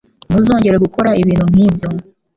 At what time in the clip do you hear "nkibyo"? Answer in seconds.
1.51-1.87